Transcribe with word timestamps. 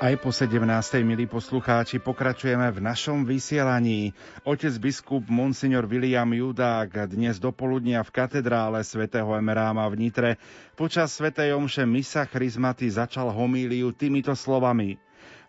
Aj 0.00 0.16
po 0.16 0.32
17. 0.32 0.64
milí 1.04 1.28
poslucháči 1.28 2.00
pokračujeme 2.00 2.72
v 2.72 2.80
našom 2.80 3.28
vysielaní. 3.28 4.16
Otec 4.48 4.72
biskup 4.80 5.28
Monsignor 5.28 5.84
William 5.84 6.24
Judák 6.24 7.04
dnes 7.04 7.36
dopoludnia 7.36 8.00
v 8.00 8.08
katedrále 8.08 8.80
svätého 8.80 9.28
Emeráma 9.36 9.84
v 9.92 10.00
Nitre 10.00 10.30
počas 10.72 11.12
svätej 11.12 11.52
omše 11.52 11.84
Misa 11.84 12.24
Chrismaty 12.24 12.88
začal 12.88 13.28
homíliu 13.28 13.92
týmito 13.92 14.32
slovami. 14.32 14.96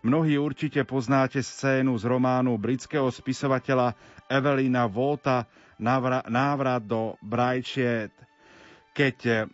Mnohí 0.04 0.36
určite 0.36 0.84
poznáte 0.84 1.40
scénu 1.40 1.96
z 1.96 2.04
románu 2.04 2.52
britského 2.60 3.08
spisovateľa 3.08 3.96
Evelina 4.28 4.84
Volta 4.84 5.48
Návrat 6.28 6.84
do 6.84 7.16
Brajčiet. 7.24 8.12
Keď 8.92 9.48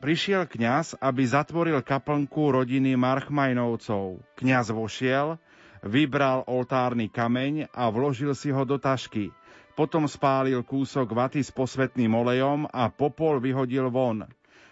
Prišiel 0.00 0.48
kňaz, 0.48 0.96
aby 0.96 1.28
zatvoril 1.28 1.84
kaplnku 1.84 2.56
rodiny 2.56 2.96
Marchmajnovcov. 2.96 4.24
Kňaz 4.32 4.72
vošiel, 4.72 5.36
vybral 5.84 6.40
oltárny 6.48 7.12
kameň 7.12 7.68
a 7.68 7.92
vložil 7.92 8.32
si 8.32 8.48
ho 8.48 8.64
do 8.64 8.80
tašky. 8.80 9.28
Potom 9.76 10.08
spálil 10.08 10.64
kúsok 10.64 11.12
vaty 11.12 11.44
s 11.44 11.52
posvetným 11.52 12.16
olejom 12.16 12.64
a 12.72 12.88
popol 12.88 13.44
vyhodil 13.44 13.92
von. 13.92 14.24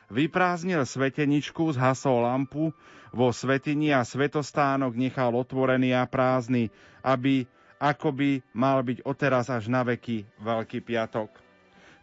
Vyprázdnil 0.09 0.89
sveteničku, 0.89 1.77
zhasol 1.77 2.25
lampu 2.25 2.73
vo 3.13 3.29
svetini 3.29 3.93
a 3.93 4.09
svetostánok 4.09 4.97
nechal 4.97 5.37
otvorený 5.37 5.93
a 5.93 6.09
prázdny, 6.09 6.73
aby 7.05 7.45
akoby 7.77 8.41
mal 8.57 8.81
byť 8.81 9.05
odteraz 9.05 9.53
až 9.53 9.69
na 9.69 9.85
veky 9.85 10.25
Veľký 10.41 10.81
piatok. 10.81 11.48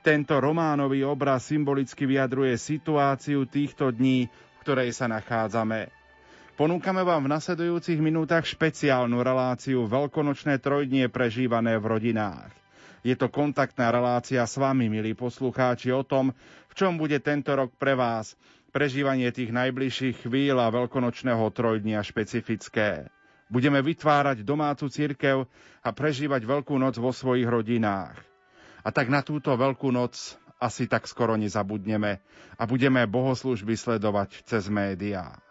Tento 0.06 0.38
románový 0.38 1.02
obraz 1.02 1.50
symbolicky 1.50 2.06
vyjadruje 2.06 2.62
situáciu 2.62 3.50
týchto 3.50 3.90
dní, 3.90 4.30
v 4.30 4.58
ktorej 4.62 4.94
sa 4.94 5.10
nachádzame. 5.10 5.90
Ponúkame 6.54 7.02
vám 7.02 7.26
v 7.26 7.34
nasledujúcich 7.34 7.98
minútach 7.98 8.46
špeciálnu 8.46 9.26
reláciu 9.26 9.90
Veľkonočné 9.90 10.62
trojdnie 10.62 11.10
prežívané 11.10 11.82
v 11.82 11.90
rodinách. 11.90 12.54
Je 13.02 13.18
to 13.18 13.34
kontaktná 13.34 13.90
relácia 13.90 14.46
s 14.46 14.62
vami, 14.62 14.94
milí 14.94 15.18
poslucháči, 15.18 15.90
o 15.90 16.06
tom, 16.06 16.38
v 16.70 16.74
čom 16.78 17.02
bude 17.02 17.18
tento 17.18 17.58
rok 17.58 17.74
pre 17.74 17.98
vás 17.98 18.38
prežívanie 18.70 19.34
tých 19.34 19.50
najbližších 19.50 20.30
chvíľ 20.30 20.70
a 20.70 20.70
veľkonočného 20.70 21.50
trojdnia 21.50 22.06
špecifické. 22.06 23.10
Budeme 23.50 23.82
vytvárať 23.82 24.46
domácu 24.46 24.86
cirkev 24.86 25.50
a 25.82 25.90
prežívať 25.90 26.46
Veľkú 26.46 26.78
noc 26.78 26.94
vo 27.02 27.10
svojich 27.10 27.50
rodinách. 27.50 28.35
A 28.86 28.94
tak 28.94 29.10
na 29.10 29.26
túto 29.26 29.50
veľkú 29.50 29.90
noc 29.90 30.38
asi 30.62 30.86
tak 30.86 31.10
skoro 31.10 31.34
nezabudneme 31.36 32.22
a 32.56 32.64
budeme 32.70 33.04
bohoslužby 33.10 33.74
sledovať 33.74 34.46
cez 34.46 34.70
médiá. 34.70 35.42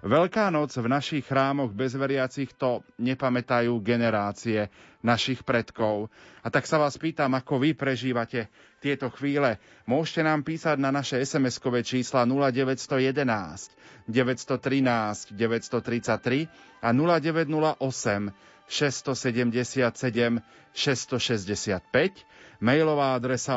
Veľká 0.00 0.48
noc 0.48 0.72
v 0.80 0.88
našich 0.88 1.28
chrámoch 1.28 1.76
bezveriacich 1.76 2.56
to 2.56 2.80
nepamätajú 2.96 3.84
generácie 3.84 4.72
našich 5.04 5.44
predkov. 5.44 6.08
A 6.40 6.48
tak 6.48 6.64
sa 6.64 6.80
vás 6.80 6.96
pýtam, 6.96 7.36
ako 7.36 7.60
vy 7.60 7.76
prežívate 7.76 8.48
tieto 8.80 9.12
chvíle. 9.12 9.60
Môžete 9.84 10.24
nám 10.24 10.40
písať 10.40 10.80
na 10.80 10.88
naše 10.88 11.20
SMS-kové 11.20 11.84
čísla 11.84 12.24
0911 12.24 13.76
913 14.08 15.36
933 15.36 16.48
a 16.80 16.88
0908 16.96 18.32
677 18.72 20.40
665 20.72 22.39
Mailová 22.60 23.16
adresa 23.16 23.56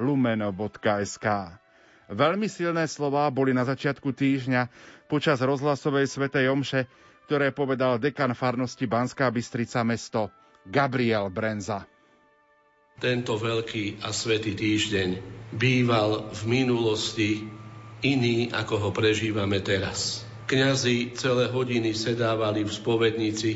lumen.sk 0.00 1.26
Veľmi 2.04 2.48
silné 2.48 2.84
slová 2.88 3.28
boli 3.28 3.52
na 3.52 3.68
začiatku 3.68 4.12
týždňa 4.16 4.68
počas 5.08 5.44
rozhlasovej 5.44 6.08
svetej 6.08 6.48
omše, 6.48 6.88
ktoré 7.28 7.52
povedal 7.52 8.00
dekan 8.00 8.32
farnosti 8.32 8.84
Banská 8.88 9.28
Bystrica 9.28 9.84
mesto 9.84 10.28
Gabriel 10.64 11.28
Brenza. 11.28 11.84
Tento 12.96 13.36
veľký 13.36 14.04
a 14.04 14.12
svetý 14.14 14.56
týždeň 14.56 15.08
býval 15.52 16.32
v 16.32 16.40
minulosti 16.48 17.44
iný, 18.04 18.48
ako 18.52 18.88
ho 18.88 18.90
prežívame 18.92 19.60
teraz. 19.60 20.24
Kňazi 20.44 21.16
celé 21.16 21.48
hodiny 21.48 21.96
sedávali 21.96 22.64
v 22.64 22.72
spovednici 22.72 23.50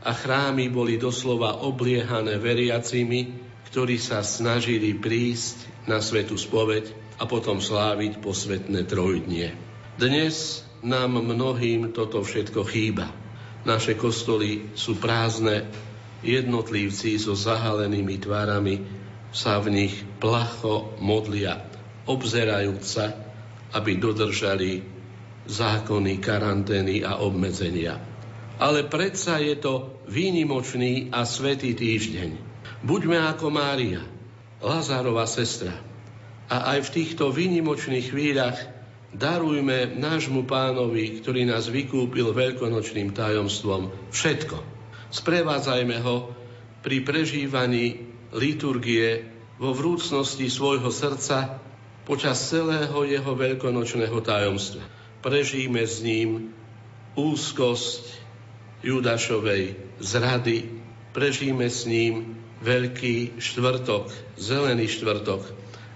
a 0.00 0.16
chrámy 0.16 0.72
boli 0.72 0.96
doslova 0.96 1.60
obliehané 1.60 2.40
veriacimi, 2.40 3.36
ktorí 3.68 4.00
sa 4.00 4.24
snažili 4.24 4.96
prísť 4.96 5.68
na 5.84 6.00
svetu 6.00 6.40
spoveď 6.40 6.90
a 7.20 7.28
potom 7.28 7.60
sláviť 7.60 8.18
posvetné 8.24 8.88
trojdnie. 8.88 9.52
Dnes 10.00 10.64
nám 10.80 11.20
mnohým 11.20 11.92
toto 11.92 12.24
všetko 12.24 12.64
chýba. 12.64 13.12
Naše 13.68 14.00
kostoly 14.00 14.72
sú 14.72 14.96
prázdne, 14.96 15.68
jednotlivci 16.24 17.20
so 17.20 17.36
zahalenými 17.36 18.16
tvárami 18.16 18.80
sa 19.36 19.60
v 19.60 19.84
nich 19.84 19.94
placho 20.16 20.96
modlia, 20.96 21.60
obzerajúc 22.08 22.82
sa, 22.82 23.12
aby 23.76 24.00
dodržali 24.00 24.80
zákony 25.44 26.12
karantény 26.24 27.04
a 27.04 27.20
obmedzenia 27.20 28.09
ale 28.60 28.84
predsa 28.84 29.40
je 29.40 29.56
to 29.56 30.04
výnimočný 30.04 31.08
a 31.08 31.24
svetý 31.24 31.72
týždeň. 31.72 32.36
Buďme 32.84 33.16
ako 33.16 33.48
Mária, 33.48 34.04
Lazárova 34.60 35.24
sestra. 35.24 35.72
A 36.52 36.76
aj 36.76 36.92
v 36.92 36.92
týchto 37.00 37.32
výnimočných 37.32 38.12
chvíľach 38.12 38.58
darujme 39.16 39.96
nášmu 39.96 40.44
pánovi, 40.44 41.24
ktorý 41.24 41.48
nás 41.48 41.72
vykúpil 41.72 42.36
veľkonočným 42.36 43.16
tajomstvom, 43.16 44.12
všetko. 44.12 44.60
Sprevádzajme 45.08 45.96
ho 46.04 46.30
pri 46.84 47.00
prežívaní 47.00 48.12
liturgie 48.36 49.24
vo 49.56 49.72
vrúcnosti 49.72 50.52
svojho 50.52 50.92
srdca 50.92 51.58
počas 52.04 52.36
celého 52.44 53.08
jeho 53.08 53.32
veľkonočného 53.32 54.18
tajomstva. 54.20 54.84
Prežijme 55.24 55.82
s 55.84 56.00
ním 56.04 56.54
úzkosť, 57.16 58.29
Judašovej 58.80 59.76
zrady, 60.00 60.80
prežíme 61.12 61.68
s 61.68 61.84
ním 61.84 62.40
Veľký 62.60 63.40
štvrtok, 63.40 64.12
Zelený 64.36 64.88
štvrtok 64.88 65.48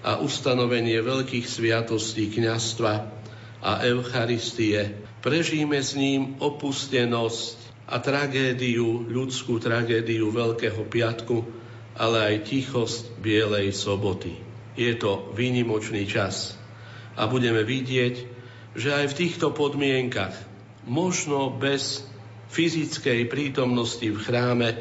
a 0.04 0.20
ustanovenie 0.20 1.00
veľkých 1.00 1.44
sviatostí 1.44 2.32
kniastva 2.32 3.08
a 3.64 3.72
Eucharistie. 3.84 4.96
Prežíme 5.24 5.80
s 5.80 5.96
ním 5.96 6.36
opustenosť 6.40 7.88
a 7.88 8.00
tragédiu, 8.00 9.08
ľudskú 9.08 9.60
tragédiu 9.60 10.32
Veľkého 10.32 10.84
piatku, 10.88 11.44
ale 11.96 12.32
aj 12.32 12.48
tichosť 12.48 13.16
Bielej 13.20 13.72
soboty. 13.76 14.36
Je 14.76 14.92
to 14.96 15.32
výnimočný 15.32 16.04
čas 16.04 16.56
a 17.16 17.28
budeme 17.28 17.64
vidieť, 17.64 18.14
že 18.74 18.88
aj 18.90 19.14
v 19.14 19.18
týchto 19.24 19.54
podmienkach, 19.54 20.34
možno 20.84 21.48
bez 21.48 22.04
fyzickej 22.54 23.26
prítomnosti 23.26 24.06
v 24.06 24.14
chráme 24.14 24.78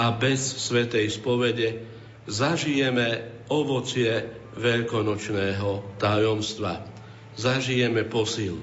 a 0.00 0.16
bez 0.16 0.40
svetej 0.40 1.12
spovede 1.12 1.84
zažijeme 2.24 3.28
ovocie 3.52 4.24
veľkonočného 4.56 6.00
tajomstva. 6.00 6.80
Zažijeme 7.36 8.08
posilu. 8.08 8.56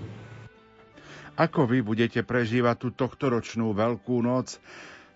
Ako 1.37 1.65
vy 1.69 1.85
budete 1.85 2.25
prežívať 2.25 2.75
tú 2.77 2.89
tohtoročnú 2.93 3.73
veľkú 3.73 4.21
noc? 4.21 4.57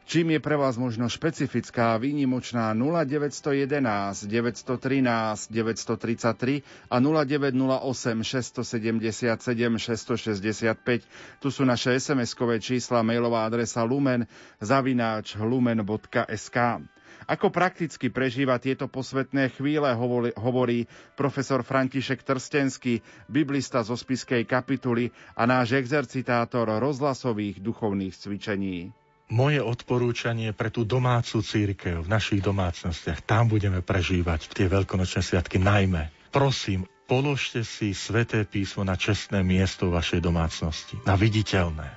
Čím 0.07 0.31
je 0.31 0.39
pre 0.39 0.55
vás 0.55 0.79
možno 0.79 1.11
špecifická 1.11 1.99
výnimočná 1.99 2.71
0911 2.71 4.23
913 4.23 5.51
933 5.51 6.63
a 6.87 6.95
0908 7.03 8.23
677 8.23 9.35
665. 9.75 11.43
Tu 11.43 11.47
sú 11.51 11.67
naše 11.67 11.99
SMS-kové 11.99 12.63
čísla, 12.63 13.03
mailová 13.03 13.51
adresa 13.51 13.83
lumen 13.83 14.23
zavináč 14.63 15.35
lumen.sk. 15.35 16.57
Ako 17.27 17.51
prakticky 17.51 18.07
prežíva 18.07 18.63
tieto 18.63 18.87
posvetné 18.87 19.51
chvíle, 19.59 19.91
hovorí 20.39 20.87
profesor 21.19 21.67
František 21.67 22.23
Trstenský, 22.23 23.03
biblista 23.27 23.83
zo 23.83 23.99
spiskej 23.99 24.47
kapituly 24.47 25.11
a 25.35 25.43
náš 25.43 25.75
exercitátor 25.75 26.71
rozhlasových 26.79 27.59
duchovných 27.59 28.15
cvičení 28.15 28.95
moje 29.27 29.59
odporúčanie 29.59 30.55
pre 30.55 30.71
tú 30.71 30.87
domácu 30.87 31.43
církev 31.43 32.03
v 32.03 32.11
našich 32.11 32.39
domácnostiach, 32.39 33.23
tam 33.27 33.51
budeme 33.51 33.83
prežívať 33.83 34.55
tie 34.55 34.71
veľkonočné 34.71 35.19
sviatky 35.19 35.59
najmä. 35.59 36.07
Prosím, 36.31 36.87
položte 37.07 37.67
si 37.67 37.91
sveté 37.91 38.47
písmo 38.47 38.87
na 38.87 38.95
čestné 38.95 39.43
miesto 39.43 39.91
vašej 39.91 40.23
domácnosti, 40.23 40.95
na 41.03 41.19
viditeľné. 41.19 41.87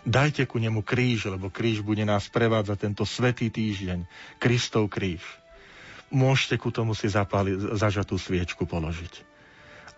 Dajte 0.00 0.48
ku 0.48 0.56
nemu 0.56 0.80
kríž, 0.80 1.28
lebo 1.28 1.52
kríž 1.52 1.84
bude 1.84 2.06
nás 2.08 2.24
prevádzať 2.32 2.78
tento 2.88 3.04
svetý 3.04 3.52
týždeň. 3.52 4.08
Kristov 4.40 4.88
kríž. 4.88 5.20
Môžete 6.08 6.56
ku 6.56 6.72
tomu 6.72 6.96
si 6.96 7.06
zapáliť, 7.06 7.76
zažatú 7.76 8.16
sviečku 8.16 8.64
položiť. 8.64 9.28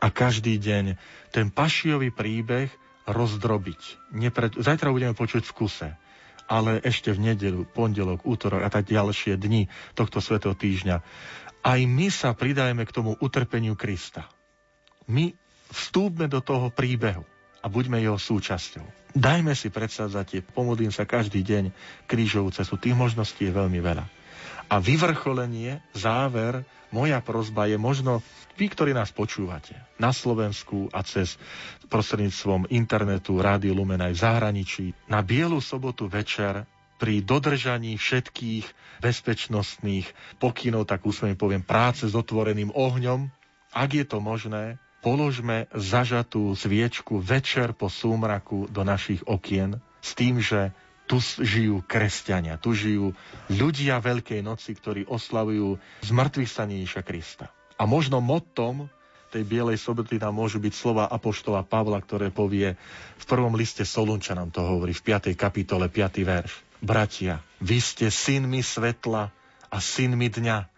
A 0.03 0.11
každý 0.11 0.59
deň 0.59 0.99
ten 1.31 1.55
pašiový 1.55 2.11
príbeh 2.11 2.69
rozdrobiť. 3.07 4.11
Nepred... 4.11 4.59
Zajtra 4.59 4.91
budeme 4.91 5.15
počuť 5.15 5.47
v 5.47 5.55
kuse, 5.55 5.89
ale 6.53 6.85
ešte 6.85 7.09
v 7.17 7.33
nedelu, 7.33 7.65
pondelok, 7.65 8.29
útorok 8.29 8.61
a 8.61 8.69
tak 8.69 8.93
ďalšie 8.93 9.41
dni 9.41 9.73
tohto 9.97 10.21
svetého 10.21 10.53
týždňa. 10.53 11.01
Aj 11.65 11.81
my 11.81 12.13
sa 12.13 12.37
pridajeme 12.37 12.85
k 12.85 12.93
tomu 12.93 13.17
utrpeniu 13.17 13.73
Krista. 13.73 14.29
My 15.09 15.33
vstúpme 15.73 16.29
do 16.29 16.45
toho 16.45 16.69
príbehu 16.69 17.25
a 17.65 17.67
buďme 17.73 18.05
jeho 18.05 18.21
súčasťou. 18.21 18.85
Dajme 19.17 19.57
si 19.57 19.73
predsadzate, 19.73 20.45
pomodlím 20.45 20.93
sa 20.93 21.09
každý 21.09 21.41
deň 21.41 21.73
krížovú 22.05 22.53
cestu. 22.53 22.77
Tých 22.77 22.97
možností 22.97 23.49
je 23.49 23.57
veľmi 23.57 23.81
veľa. 23.81 24.22
A 24.73 24.81
vyvrcholenie, 24.81 25.85
záver, 25.93 26.65
moja 26.89 27.21
prozba 27.21 27.69
je 27.69 27.77
možno 27.77 28.25
vy, 28.57 28.73
ktorí 28.73 28.97
nás 28.97 29.13
počúvate 29.13 29.77
na 30.01 30.17
Slovensku 30.17 30.89
a 30.97 31.05
cez 31.05 31.37
prostredníctvom 31.93 32.73
internetu, 32.73 33.37
Rádio 33.37 33.77
Lumen 33.77 34.01
aj 34.01 34.17
v 34.17 34.23
zahraničí, 34.25 34.87
na 35.13 35.21
Bielu 35.21 35.61
sobotu 35.61 36.09
večer 36.09 36.65
pri 36.97 37.21
dodržaní 37.21 38.01
všetkých 38.01 38.65
bezpečnostných 39.05 40.09
pokynov, 40.41 40.89
tak 40.89 41.05
úsmene 41.05 41.37
poviem, 41.37 41.61
práce 41.61 42.09
s 42.09 42.17
otvoreným 42.17 42.73
ohňom, 42.73 43.29
ak 43.77 43.91
je 43.93 44.05
to 44.09 44.25
možné, 44.25 44.81
položme 45.05 45.69
zažatú 45.77 46.57
sviečku 46.57 47.21
večer 47.21 47.77
po 47.77 47.93
súmraku 47.93 48.73
do 48.73 48.89
našich 48.89 49.21
okien 49.29 49.85
s 50.01 50.17
tým, 50.17 50.41
že 50.41 50.73
tu 51.07 51.19
žijú 51.21 51.83
kresťania, 51.85 52.57
tu 52.57 52.73
žijú 52.73 53.13
ľudia 53.51 53.99
Veľkej 54.01 54.41
noci, 54.41 54.73
ktorí 54.73 55.05
oslavujú 55.07 55.77
zmrtvých 56.07 56.51
staníša 56.51 57.01
Krista. 57.05 57.51
A 57.77 57.85
možno 57.85 58.23
motom 58.23 58.89
tej 59.33 59.49
Bielej 59.49 59.81
soboty 59.81 60.21
tam 60.21 60.37
môžu 60.37 60.61
byť 60.61 60.73
slova 60.77 61.09
Apoštola 61.09 61.65
Pavla, 61.65 61.97
ktoré 62.05 62.29
povie 62.29 62.77
v 63.17 63.25
prvom 63.25 63.57
liste 63.57 63.81
Solunčanom, 63.81 64.53
to 64.53 64.61
hovorí 64.61 64.93
v 64.93 65.17
5. 65.17 65.33
kapitole, 65.33 65.89
5. 65.89 66.21
verš. 66.21 66.53
Bratia, 66.85 67.41
vy 67.65 67.81
ste 67.81 68.13
synmi 68.13 68.61
svetla 68.61 69.33
a 69.73 69.77
synmi 69.81 70.29
dňa. 70.29 70.69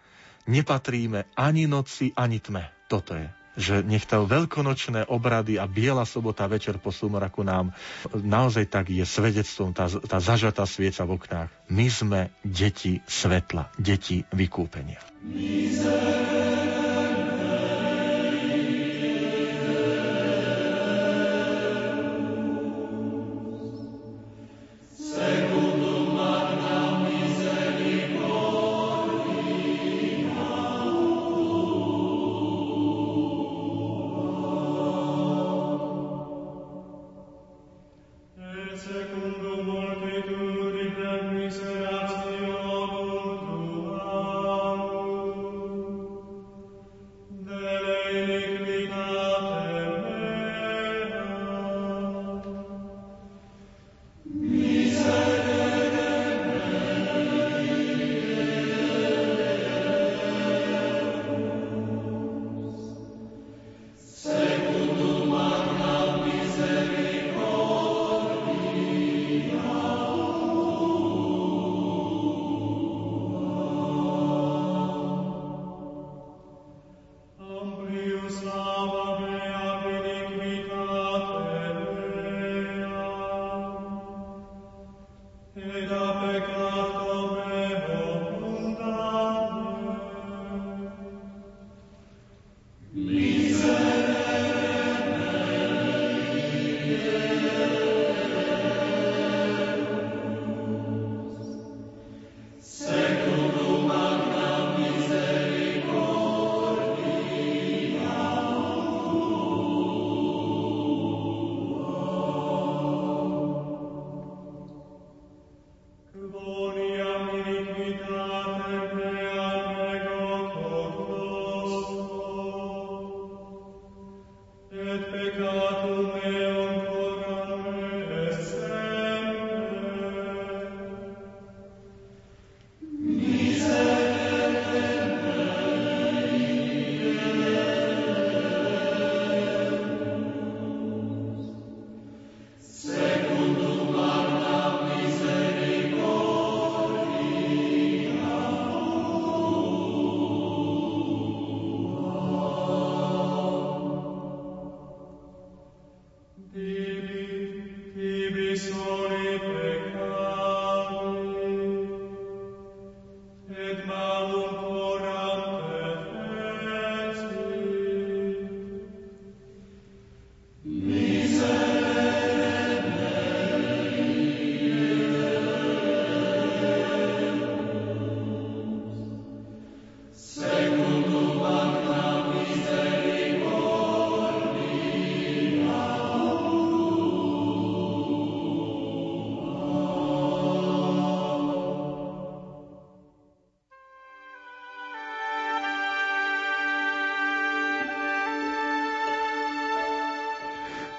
Nepatríme 0.46 1.34
ani 1.34 1.66
noci, 1.66 2.14
ani 2.14 2.38
tme. 2.38 2.70
Toto 2.86 3.18
je 3.18 3.26
že 3.54 3.86
nech 3.86 4.04
to 4.06 4.26
veľkonočné 4.26 5.06
obrady 5.06 5.58
a 5.58 5.70
biela 5.70 6.02
sobota 6.02 6.46
večer 6.50 6.78
po 6.82 6.90
sumraku 6.90 7.46
nám 7.46 7.70
naozaj 8.10 8.66
tak 8.66 8.90
je 8.90 9.06
svedectvom 9.06 9.70
tá, 9.70 9.86
tá 9.86 10.18
zažatá 10.18 10.66
svieca 10.66 11.06
v 11.06 11.14
oknách. 11.18 11.50
My 11.70 11.86
sme 11.86 12.20
deti 12.42 13.00
svetla, 13.06 13.70
deti 13.78 14.26
vykúpenia. 14.34 15.00
Miser. 15.24 16.63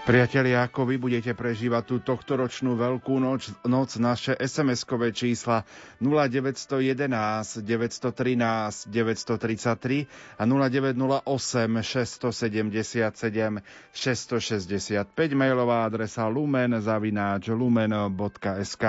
Priatelia, 0.05 0.69
ako 0.69 0.85
vy 0.85 1.01
budete 1.01 1.33
prežívať 1.33 1.83
tú 1.89 1.97
tohtoročnú 1.97 2.77
veľkú 2.77 3.17
noc, 3.17 3.49
noc 3.65 3.97
naše 3.97 4.37
SMS-kové 4.37 5.09
čísla 5.09 5.65
0911 5.97 7.65
913 7.65 8.85
933 8.85 10.05
a 10.37 10.45
0908 10.45 11.25
677 11.25 12.21
665 13.97 15.09
mailová 15.33 15.89
adresa 15.89 16.29
lumen 16.29 16.77
zavináč 16.77 17.49
lumen.sk 17.49 18.85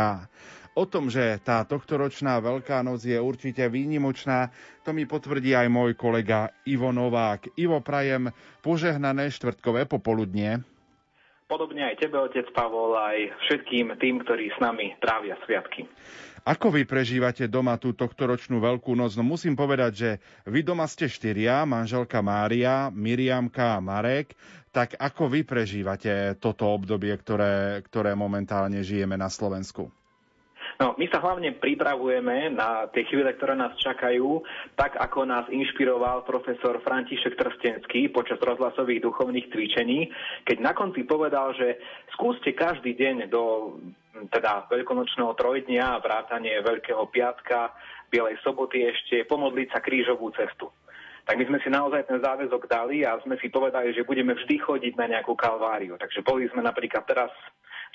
O 0.76 0.84
tom, 0.84 1.08
že 1.08 1.40
tá 1.40 1.64
tohtoročná 1.64 2.44
Veľká 2.44 2.84
noc 2.84 3.08
je 3.08 3.16
určite 3.16 3.64
výnimočná, 3.72 4.52
to 4.84 4.92
mi 4.92 5.08
potvrdí 5.08 5.56
aj 5.56 5.72
môj 5.72 5.96
kolega 5.96 6.52
Ivo 6.68 6.92
Novák. 6.92 7.56
Ivo, 7.56 7.80
prajem 7.80 8.28
požehnané 8.60 9.32
štvrtkové 9.32 9.88
popoludnie. 9.88 10.75
Podobne 11.46 11.86
aj 11.86 12.02
tebe, 12.02 12.18
otec 12.18 12.46
Pavol, 12.52 12.98
aj 12.98 13.32
všetkým 13.46 13.94
tým, 13.96 14.22
ktorí 14.22 14.50
s 14.50 14.58
nami 14.58 14.98
trávia 14.98 15.38
sviatky. 15.46 15.86
Ako 16.46 16.70
vy 16.70 16.86
prežívate 16.86 17.50
doma 17.50 17.74
tú 17.74 17.90
tohtoročnú 17.90 18.62
veľkú 18.62 18.94
noc? 18.94 19.18
No 19.18 19.26
musím 19.26 19.58
povedať, 19.58 19.92
že 19.94 20.10
vy 20.46 20.62
doma 20.62 20.86
ste 20.86 21.10
štyria, 21.10 21.66
manželka 21.66 22.22
Mária, 22.22 22.86
Miriamka 22.94 23.74
a 23.74 23.82
Marek. 23.82 24.38
Tak 24.70 24.94
ako 24.94 25.26
vy 25.26 25.42
prežívate 25.42 26.38
toto 26.38 26.70
obdobie, 26.70 27.10
ktoré, 27.18 27.82
ktoré 27.82 28.14
momentálne 28.14 28.78
žijeme 28.86 29.18
na 29.18 29.26
Slovensku? 29.26 29.90
No, 30.76 30.92
my 31.00 31.08
sa 31.08 31.24
hlavne 31.24 31.56
pripravujeme 31.56 32.52
na 32.52 32.84
tie 32.92 33.08
chvíle, 33.08 33.32
ktoré 33.32 33.56
nás 33.56 33.72
čakajú, 33.80 34.44
tak 34.76 35.00
ako 35.00 35.24
nás 35.24 35.48
inšpiroval 35.48 36.28
profesor 36.28 36.84
František 36.84 37.32
Trstenský 37.32 38.12
počas 38.12 38.36
rozhlasových 38.44 39.00
duchovných 39.00 39.48
cvičení, 39.48 40.12
keď 40.44 40.56
na 40.60 40.72
konci 40.76 41.08
povedal, 41.08 41.56
že 41.56 41.80
skúste 42.12 42.52
každý 42.52 42.92
deň 42.92 43.32
do 43.32 43.76
teda 44.32 44.68
veľkonočného 44.72 45.32
trojdnia, 45.36 46.00
vrátanie 46.00 46.60
Veľkého 46.60 47.08
piatka, 47.08 47.72
Bielej 48.08 48.40
soboty 48.44 48.84
ešte 48.84 49.24
pomodliť 49.28 49.68
sa 49.72 49.80
krížovú 49.80 50.32
cestu 50.36 50.72
tak 51.26 51.42
my 51.42 51.44
sme 51.50 51.58
si 51.58 51.66
naozaj 51.74 52.06
ten 52.06 52.22
záväzok 52.22 52.70
dali 52.70 53.02
a 53.02 53.18
sme 53.26 53.34
si 53.42 53.50
povedali, 53.50 53.90
že 53.90 54.06
budeme 54.06 54.38
vždy 54.38 54.62
chodiť 54.62 54.94
na 54.94 55.10
nejakú 55.10 55.34
kalváriu. 55.34 55.98
Takže 55.98 56.22
boli 56.22 56.46
sme 56.54 56.62
napríklad 56.62 57.02
teraz 57.02 57.34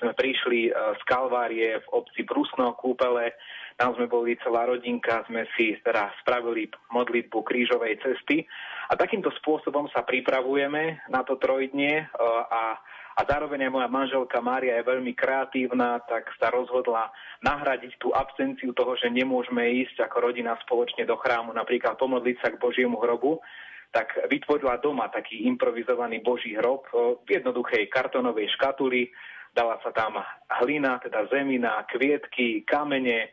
sme 0.01 0.17
prišli 0.17 0.67
e, 0.67 0.72
z 0.74 1.01
Kalvárie 1.05 1.77
v 1.86 1.88
obci 1.93 2.25
Brusno, 2.25 2.74
kúpele, 2.74 3.38
tam 3.77 3.93
sme 3.93 4.10
boli 4.10 4.34
celá 4.41 4.65
rodinka, 4.65 5.22
sme 5.29 5.46
si 5.53 5.77
teda 5.86 6.10
spravili 6.25 6.67
modlitbu 6.89 7.39
krížovej 7.46 8.01
cesty. 8.01 8.43
A 8.89 8.98
takýmto 8.98 9.29
spôsobom 9.39 9.88
sa 9.93 10.01
pripravujeme 10.01 11.05
na 11.13 11.22
to 11.22 11.38
trojdnie 11.38 12.01
e, 12.01 12.05
a 12.50 12.81
a 13.12 13.27
zároveň 13.27 13.67
aj 13.67 13.75
moja 13.75 13.89
manželka 13.91 14.39
Mária 14.39 14.79
je 14.79 14.88
veľmi 14.88 15.12
kreatívna, 15.12 16.00
tak 16.08 16.31
sa 16.39 16.48
rozhodla 16.48 17.12
nahradiť 17.43 18.00
tú 18.00 18.15
absenciu 18.15 18.72
toho, 18.72 18.96
že 18.96 19.12
nemôžeme 19.12 19.62
ísť 19.84 20.08
ako 20.08 20.31
rodina 20.31 20.55
spoločne 20.63 21.03
do 21.03 21.20
chrámu, 21.20 21.51
napríklad 21.51 22.00
pomodliť 22.00 22.38
sa 22.39 22.50
k 22.55 22.62
Božiemu 22.62 23.03
hrobu, 23.03 23.43
tak 23.91 24.15
vytvorila 24.31 24.79
doma 24.79 25.12
taký 25.12 25.43
improvizovaný 25.51 26.24
Boží 26.24 26.55
hrob 26.55 26.88
v 27.27 27.27
jednoduchej 27.27 27.91
kartonovej 27.91 28.48
škatuli, 28.55 29.12
dala 29.51 29.79
sa 29.84 29.91
tam 29.91 30.20
hlina, 30.63 31.00
teda 31.03 31.27
zemina, 31.27 31.84
kvietky, 31.91 32.63
kamene, 32.63 33.20
e, 33.25 33.29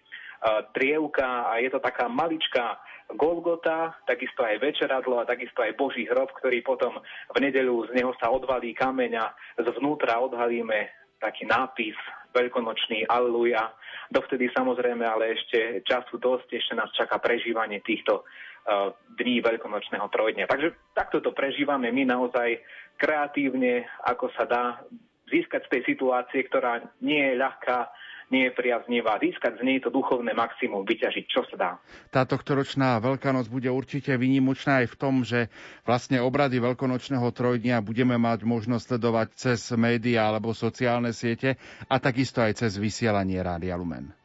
trievka 0.74 1.50
a 1.50 1.62
je 1.62 1.70
to 1.70 1.78
taká 1.78 2.10
maličká 2.10 2.78
Golgota, 3.16 3.96
takisto 4.04 4.44
aj 4.44 4.60
večeradlo 4.60 5.24
a 5.24 5.28
takisto 5.28 5.64
aj 5.64 5.80
Boží 5.80 6.04
hrob, 6.04 6.28
ktorý 6.36 6.60
potom 6.60 7.00
v 7.32 7.38
nedeľu 7.40 7.88
z 7.88 7.96
neho 7.96 8.12
sa 8.20 8.28
odvalí 8.28 8.76
kameň 8.76 9.12
a 9.16 9.32
zvnútra 9.64 10.20
odhalíme 10.20 10.92
taký 11.16 11.48
nápis 11.48 11.96
veľkonočný 12.36 13.08
Alleluja. 13.08 13.72
Dovtedy 14.12 14.52
samozrejme 14.52 15.08
ale 15.08 15.40
ešte 15.40 15.80
času 15.88 16.20
dosť, 16.20 16.48
ešte 16.52 16.74
nás 16.76 16.92
čaká 16.92 17.16
prežívanie 17.16 17.80
týchto 17.80 18.22
uh, 18.22 18.92
dní 19.16 19.40
veľkonočného 19.40 20.04
trojdňa. 20.12 20.44
Takže 20.44 20.68
takto 20.92 21.24
to 21.24 21.32
prežívame 21.32 21.88
my 21.88 22.04
naozaj 22.04 22.60
kreatívne, 23.00 23.88
ako 24.04 24.28
sa 24.36 24.44
dá 24.44 24.64
získať 25.30 25.68
z 25.68 25.70
tej 25.78 25.82
situácie, 25.94 26.40
ktorá 26.48 26.84
nie 27.00 27.20
je 27.20 27.34
ľahká, 27.38 27.88
nie 28.28 28.48
je 28.48 28.52
priaznivá, 28.52 29.16
získať 29.16 29.60
z 29.60 29.62
nej 29.64 29.78
to 29.80 29.88
duchovné 29.88 30.36
maximum, 30.36 30.84
vyťažiť, 30.84 31.24
čo 31.28 31.48
sa 31.48 31.56
dá. 31.56 31.70
Táto 32.12 32.36
tohtoročná 32.36 33.00
Veľká 33.00 33.32
noc 33.32 33.48
bude 33.48 33.72
určite 33.72 34.12
vynimočná 34.20 34.84
aj 34.84 34.92
v 34.92 34.98
tom, 35.00 35.14
že 35.24 35.48
vlastne 35.88 36.20
obrady 36.20 36.60
Veľkonočného 36.60 37.24
trojdnia 37.32 37.80
budeme 37.80 38.20
mať 38.20 38.44
možnosť 38.44 38.84
sledovať 38.94 39.28
cez 39.32 39.60
médiá 39.74 40.28
alebo 40.28 40.52
sociálne 40.52 41.16
siete 41.16 41.56
a 41.88 41.96
takisto 41.96 42.44
aj 42.44 42.60
cez 42.60 42.76
vysielanie 42.76 43.40
Rádia 43.40 43.80
Lumen. 43.80 44.17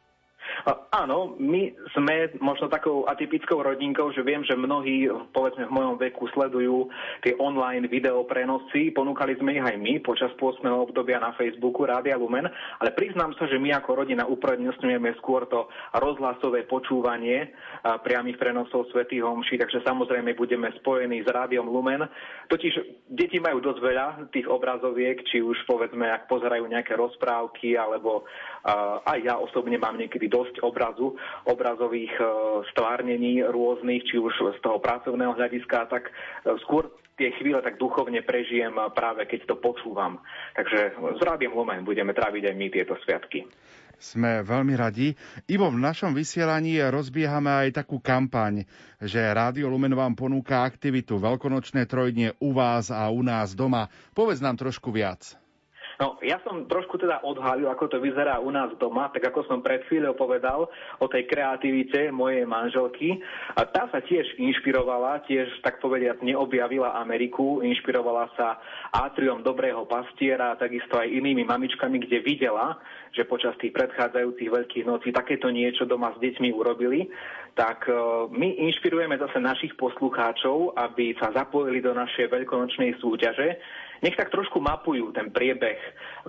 Áno, 0.64 1.36
my 1.36 1.76
sme 1.92 2.32
možno 2.40 2.72
takou 2.72 3.04
atypickou 3.04 3.60
rodinkou, 3.60 4.08
že 4.16 4.24
viem, 4.24 4.40
že 4.48 4.56
mnohí, 4.56 5.12
povedzme 5.36 5.68
v 5.68 5.76
mojom 5.76 6.00
veku, 6.00 6.24
sledujú 6.32 6.88
tie 7.20 7.36
online 7.36 7.84
videoprenosy. 7.84 8.88
Ponúkali 8.96 9.36
sme 9.36 9.60
ich 9.60 9.64
aj 9.64 9.76
my 9.76 10.00
počas 10.00 10.32
pôstneho 10.40 10.88
obdobia 10.88 11.20
na 11.20 11.36
Facebooku 11.36 11.84
Rádia 11.84 12.16
Lumen, 12.16 12.48
ale 12.80 12.96
priznám 12.96 13.36
sa, 13.36 13.44
že 13.44 13.60
my 13.60 13.76
ako 13.76 14.06
rodina 14.06 14.24
uprednostňujeme 14.24 15.12
skôr 15.20 15.44
to 15.52 15.68
rozhlasové 16.00 16.64
počúvanie 16.64 17.52
priamých 18.00 18.40
prenosov 18.40 18.88
svätých 18.88 19.20
homší, 19.20 19.60
takže 19.60 19.84
samozrejme 19.84 20.32
budeme 20.32 20.72
spojení 20.80 21.20
s 21.20 21.28
Rádiom 21.28 21.68
Lumen. 21.68 22.08
Totiž 22.48 23.04
deti 23.12 23.36
majú 23.36 23.60
dosť 23.60 23.80
veľa 23.84 24.06
tých 24.32 24.48
obrazoviek, 24.48 25.20
či 25.28 25.44
už 25.44 25.68
povedzme, 25.68 26.08
ak 26.08 26.24
pozerajú 26.24 26.64
nejaké 26.64 26.96
rozprávky, 26.96 27.76
alebo 27.76 28.24
aj 29.04 29.18
ja 29.20 29.36
osobne 29.36 29.76
mám 29.76 30.00
niekedy 30.00 30.24
dosť 30.30 30.53
obrazu, 30.62 31.16
obrazových 31.48 32.14
e, 32.20 32.24
stvárnení 32.70 33.42
rôznych, 33.42 34.04
či 34.06 34.20
už 34.20 34.54
z 34.54 34.60
toho 34.60 34.78
pracovného 34.78 35.34
hľadiska, 35.34 35.90
tak 35.90 36.10
e, 36.10 36.12
skôr 36.62 36.92
tie 37.14 37.30
chvíle 37.38 37.62
tak 37.62 37.78
duchovne 37.78 38.22
prežijem 38.26 38.74
práve 38.94 39.26
keď 39.30 39.46
to 39.46 39.56
počúvam. 39.58 40.18
Takže 40.58 40.98
s 40.98 41.20
Rádiem 41.22 41.54
Lumen 41.54 41.86
budeme 41.86 42.10
tráviť 42.10 42.50
aj 42.50 42.54
my 42.58 42.66
tieto 42.70 42.94
sviatky. 43.06 43.46
Sme 43.94 44.42
veľmi 44.42 44.74
radi. 44.74 45.14
Ivo, 45.46 45.70
v 45.70 45.78
našom 45.78 46.12
vysielaní 46.18 46.82
rozbiehame 46.90 47.48
aj 47.66 47.86
takú 47.86 48.02
kampaň, 48.02 48.66
že 48.98 49.22
Rádio 49.22 49.70
Lumen 49.70 49.94
vám 49.94 50.18
ponúka 50.18 50.66
aktivitu 50.66 51.22
Veľkonočné 51.22 51.86
trojdnie 51.86 52.34
u 52.42 52.50
vás 52.50 52.90
a 52.90 53.06
u 53.08 53.22
nás 53.22 53.54
doma. 53.54 53.86
Povedz 54.12 54.42
nám 54.42 54.58
trošku 54.58 54.90
viac. 54.90 55.38
No, 56.02 56.18
ja 56.26 56.42
som 56.42 56.66
trošku 56.66 56.98
teda 56.98 57.22
odhalil, 57.22 57.70
ako 57.70 57.86
to 57.86 57.98
vyzerá 58.02 58.42
u 58.42 58.50
nás 58.50 58.74
doma, 58.82 59.10
tak 59.14 59.30
ako 59.30 59.46
som 59.46 59.62
pred 59.62 59.86
chvíľou 59.86 60.18
povedal 60.18 60.66
o 60.98 61.06
tej 61.06 61.30
kreativite 61.30 62.10
mojej 62.10 62.42
manželky. 62.42 63.22
A 63.54 63.62
tá 63.62 63.86
sa 63.94 64.02
tiež 64.02 64.26
inšpirovala, 64.34 65.22
tiež 65.30 65.46
tak 65.62 65.78
povediať 65.78 66.26
neobjavila 66.26 66.98
Ameriku, 66.98 67.62
inšpirovala 67.62 68.26
sa 68.34 68.58
Atriom 68.90 69.46
Dobrého 69.46 69.86
pastiera, 69.86 70.58
takisto 70.58 70.98
aj 70.98 71.06
inými 71.06 71.46
mamičkami, 71.46 72.02
kde 72.02 72.26
videla, 72.26 72.74
že 73.14 73.22
počas 73.22 73.54
tých 73.62 73.70
predchádzajúcich 73.70 74.50
veľkých 74.50 74.84
nocí 74.90 75.14
takéto 75.14 75.46
niečo 75.46 75.86
doma 75.86 76.10
s 76.14 76.18
deťmi 76.18 76.50
urobili, 76.50 77.06
tak 77.54 77.86
e, 77.86 77.94
my 78.34 78.68
inšpirujeme 78.68 79.14
zase 79.18 79.38
našich 79.38 79.78
poslucháčov, 79.78 80.74
aby 80.74 81.14
sa 81.16 81.30
zapojili 81.30 81.78
do 81.78 81.94
našej 81.94 82.26
veľkonočnej 82.30 82.98
súťaže, 82.98 83.58
nech 84.02 84.18
tak 84.18 84.34
trošku 84.34 84.58
mapujú 84.60 85.14
ten 85.14 85.30
priebeh 85.30 85.78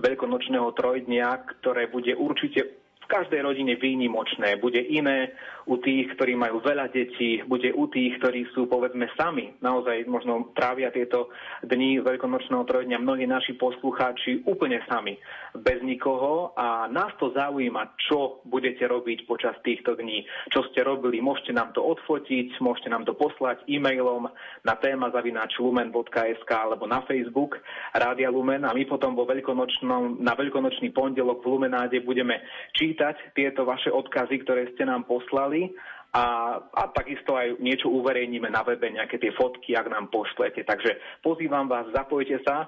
veľkonočného 0.00 0.70
trojdnia, 0.72 1.44
ktoré 1.58 1.90
bude 1.90 2.14
určite 2.14 2.85
v 3.06 3.12
každej 3.14 3.40
rodine 3.46 3.78
výnimočné. 3.78 4.58
Bude 4.58 4.82
iné 4.82 5.30
u 5.66 5.78
tých, 5.78 6.10
ktorí 6.18 6.34
majú 6.34 6.58
veľa 6.58 6.90
detí, 6.90 7.42
bude 7.46 7.70
u 7.70 7.86
tých, 7.86 8.18
ktorí 8.18 8.50
sú 8.50 8.66
povedzme 8.66 9.06
sami. 9.14 9.54
Naozaj 9.62 10.10
možno 10.10 10.50
trávia 10.58 10.90
tieto 10.90 11.30
dni 11.62 12.02
veľkonočného 12.02 12.66
trojdňa 12.66 12.98
mnohí 12.98 13.26
naši 13.26 13.54
poslucháči 13.54 14.42
úplne 14.46 14.82
sami, 14.90 15.14
bez 15.54 15.82
nikoho 15.86 16.54
a 16.58 16.90
nás 16.90 17.14
to 17.18 17.30
zaujíma, 17.30 17.94
čo 18.10 18.42
budete 18.46 18.86
robiť 18.86 19.26
počas 19.26 19.54
týchto 19.62 19.94
dní. 19.94 20.26
Čo 20.50 20.66
ste 20.70 20.82
robili, 20.82 21.22
môžete 21.22 21.54
nám 21.54 21.74
to 21.74 21.82
odfotiť, 21.82 22.58
môžete 22.58 22.90
nám 22.90 23.06
to 23.06 23.14
poslať 23.14 23.62
e-mailom 23.70 24.30
na 24.66 24.74
téma 24.82 25.14
zavináč 25.14 25.58
lumen.sk 25.62 26.50
alebo 26.50 26.90
na 26.90 27.06
Facebook 27.06 27.58
Rádia 27.94 28.30
Lumen 28.34 28.66
a 28.66 28.74
my 28.74 28.82
potom 28.86 29.14
vo 29.14 29.26
veľkonočnom, 29.26 30.22
na 30.22 30.34
veľkonočný 30.34 30.90
pondelok 30.94 31.42
v 31.42 31.50
Lumenáde 31.54 31.98
budeme 32.06 32.42
čítať 32.74 32.95
čítať 32.96 33.36
tieto 33.36 33.68
vaše 33.68 33.92
odkazy, 33.92 34.40
ktoré 34.40 34.72
ste 34.72 34.88
nám 34.88 35.04
poslali 35.04 35.76
a, 36.16 36.56
a 36.64 36.82
takisto 36.96 37.36
aj 37.36 37.60
niečo 37.60 37.92
uverejníme 37.92 38.48
na 38.48 38.64
webe, 38.64 38.88
nejaké 38.88 39.20
tie 39.20 39.36
fotky, 39.36 39.76
ak 39.76 39.92
nám 39.92 40.08
pošlete. 40.08 40.64
Takže 40.64 41.20
pozývam 41.20 41.68
vás, 41.68 41.92
zapojte 41.92 42.40
sa. 42.40 42.64
E, 42.64 42.66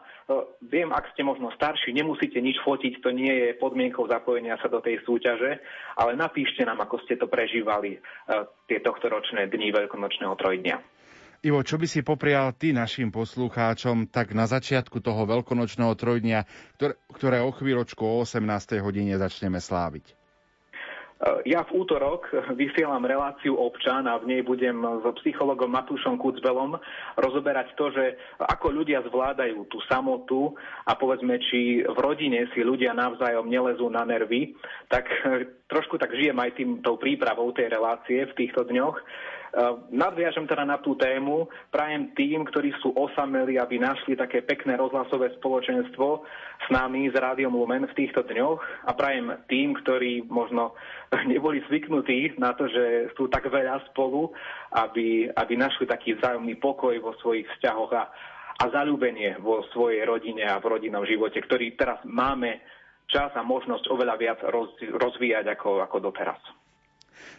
viem, 0.68 0.92
ak 0.92 1.16
ste 1.16 1.24
možno 1.24 1.48
starší, 1.56 1.96
nemusíte 1.96 2.44
nič 2.44 2.60
fotiť, 2.60 3.00
to 3.00 3.08
nie 3.08 3.32
je 3.32 3.56
podmienkou 3.56 4.04
zapojenia 4.04 4.60
sa 4.60 4.68
do 4.68 4.84
tej 4.84 5.00
súťaže, 5.00 5.64
ale 5.96 6.12
napíšte 6.12 6.60
nám, 6.68 6.84
ako 6.84 7.00
ste 7.08 7.16
to 7.16 7.24
prežívali 7.24 7.96
e, 7.96 7.98
tie 8.68 8.84
tohtoročné 8.84 9.48
dni 9.48 9.72
veľkonočného 9.72 10.36
trojdňa. 10.36 10.76
Ivo, 11.38 11.62
čo 11.62 11.78
by 11.78 11.86
si 11.86 12.02
poprial 12.02 12.50
ty 12.52 12.74
našim 12.74 13.14
poslucháčom 13.14 14.10
tak 14.10 14.34
na 14.34 14.50
začiatku 14.50 14.98
toho 14.98 15.22
veľkonočného 15.24 15.94
trojdňa, 15.94 16.40
ktoré, 16.76 16.94
ktoré 17.14 17.38
o 17.46 17.54
chvíľočku 17.54 18.02
o 18.02 18.26
18. 18.26 18.42
hodine 18.82 19.14
začneme 19.16 19.62
sláviť? 19.62 20.17
Eh, 21.18 21.50
ja 21.50 21.66
v 21.66 21.82
útorok 21.82 22.30
vysielam 22.54 23.02
reláciu 23.02 23.58
občan 23.58 24.06
a 24.06 24.14
v 24.22 24.30
nej 24.30 24.40
budem 24.46 24.78
s 25.02 25.04
psychologom 25.22 25.66
Matúšom 25.66 26.14
Kucbelom 26.14 26.78
rozoberať 27.18 27.74
to, 27.74 27.90
že 27.90 28.14
ako 28.38 28.70
ľudia 28.70 29.02
zvládajú 29.02 29.66
tú 29.66 29.82
samotu 29.90 30.54
a 30.86 30.94
povedzme, 30.94 31.42
či 31.50 31.82
v 31.82 31.98
rodine 31.98 32.46
si 32.54 32.62
ľudia 32.62 32.94
navzájom 32.94 33.50
nelezú 33.50 33.90
na 33.90 34.06
nervy, 34.06 34.54
tak 34.86 35.10
trošku 35.68 36.00
tak 36.00 36.16
žijem 36.16 36.36
aj 36.40 36.50
tým, 36.56 36.70
tou 36.80 36.96
prípravou 36.96 37.52
tej 37.52 37.68
relácie 37.68 38.24
v 38.24 38.36
týchto 38.36 38.64
dňoch. 38.64 38.96
Nadviažem 39.88 40.44
teda 40.44 40.68
na 40.68 40.76
tú 40.76 40.92
tému, 40.92 41.48
prajem 41.72 42.12
tým, 42.12 42.44
ktorí 42.44 42.68
sú 42.84 42.92
osameli, 42.92 43.56
aby 43.56 43.80
našli 43.80 44.12
také 44.12 44.44
pekné 44.44 44.76
rozhlasové 44.76 45.32
spoločenstvo 45.40 46.20
s 46.60 46.66
nami, 46.68 47.08
s 47.08 47.16
Rádiom 47.16 47.56
Lumen 47.56 47.88
v 47.88 47.96
týchto 47.96 48.28
dňoch 48.28 48.60
a 48.84 48.92
prajem 48.92 49.40
tým, 49.48 49.72
ktorí 49.80 50.28
možno 50.28 50.76
neboli 51.32 51.64
zvyknutí 51.64 52.36
na 52.36 52.52
to, 52.52 52.68
že 52.68 53.16
sú 53.16 53.32
tak 53.32 53.48
veľa 53.48 53.88
spolu, 53.92 54.28
aby, 54.76 55.32
aby 55.32 55.52
našli 55.56 55.88
taký 55.88 56.20
vzájomný 56.20 56.60
pokoj 56.60 56.92
vo 57.00 57.16
svojich 57.24 57.48
vzťahoch 57.56 57.92
a, 57.96 58.04
a 58.60 58.64
zalúbenie 58.68 59.40
vo 59.40 59.64
svojej 59.72 60.04
rodine 60.04 60.44
a 60.44 60.60
v 60.60 60.76
rodinnom 60.76 61.08
živote, 61.08 61.40
ktorý 61.40 61.72
teraz 61.72 62.04
máme 62.04 62.60
čas 63.08 63.32
a 63.34 63.42
možnosť 63.42 63.88
oveľa 63.88 64.14
viac 64.20 64.38
roz, 64.44 64.76
rozvíjať 64.78 65.48
ako, 65.56 65.82
ako 65.82 65.96
doteraz. 65.98 66.38